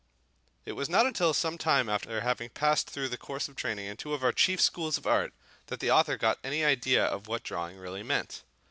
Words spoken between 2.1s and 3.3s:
having passed through the